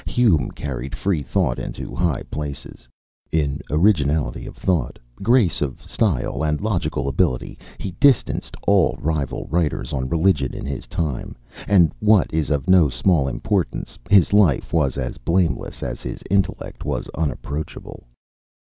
[0.07, 2.89] Hume carried Freethought into high places.
[3.31, 9.93] In originality of thought, grace of style, and logical ability, he distanced all rival writers
[9.93, 11.37] on religion in his time,
[11.67, 16.83] and what is of no small importance, his life was as blameless as his intellect
[16.83, 18.07] was unapproachable.